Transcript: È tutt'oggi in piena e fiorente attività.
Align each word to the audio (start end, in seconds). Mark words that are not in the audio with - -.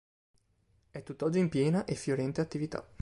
È 0.89 1.03
tutt'oggi 1.03 1.37
in 1.37 1.49
piena 1.49 1.85
e 1.85 1.93
fiorente 1.93 2.41
attività. 2.41 2.83